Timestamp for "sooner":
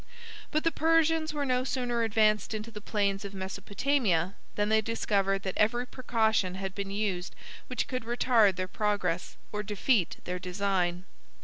1.63-2.01